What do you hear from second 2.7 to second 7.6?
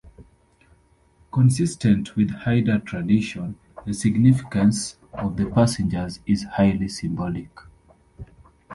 tradition, the significance of the passengers is highly symbolic.